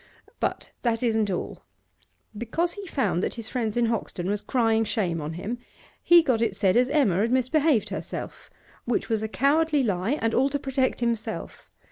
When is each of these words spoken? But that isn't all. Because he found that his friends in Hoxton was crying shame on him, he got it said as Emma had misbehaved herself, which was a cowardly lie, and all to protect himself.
But 0.39 0.71
that 0.81 1.03
isn't 1.03 1.29
all. 1.29 1.61
Because 2.35 2.73
he 2.73 2.87
found 2.87 3.21
that 3.21 3.35
his 3.35 3.49
friends 3.49 3.77
in 3.77 3.85
Hoxton 3.85 4.31
was 4.31 4.41
crying 4.41 4.83
shame 4.83 5.21
on 5.21 5.33
him, 5.33 5.59
he 6.01 6.23
got 6.23 6.41
it 6.41 6.55
said 6.55 6.75
as 6.75 6.89
Emma 6.89 7.17
had 7.17 7.31
misbehaved 7.31 7.89
herself, 7.89 8.49
which 8.85 9.09
was 9.09 9.21
a 9.21 9.27
cowardly 9.27 9.83
lie, 9.83 10.13
and 10.19 10.33
all 10.33 10.49
to 10.49 10.57
protect 10.57 11.01
himself. 11.01 11.69